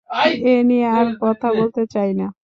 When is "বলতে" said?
1.53-1.81